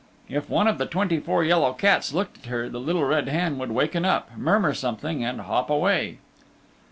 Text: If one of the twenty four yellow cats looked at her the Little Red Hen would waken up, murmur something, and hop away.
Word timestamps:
If 0.27 0.49
one 0.49 0.67
of 0.67 0.79
the 0.79 0.87
twenty 0.87 1.19
four 1.19 1.43
yellow 1.43 1.73
cats 1.73 2.11
looked 2.11 2.39
at 2.39 2.45
her 2.47 2.69
the 2.69 2.79
Little 2.79 3.03
Red 3.05 3.27
Hen 3.27 3.59
would 3.59 3.69
waken 3.71 4.03
up, 4.03 4.35
murmur 4.35 4.73
something, 4.73 5.23
and 5.23 5.41
hop 5.41 5.69
away. 5.69 6.17